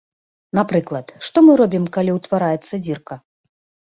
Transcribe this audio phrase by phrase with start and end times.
[0.59, 3.19] Напрыклад, што мы робім, калі ўтвараецца дзірка?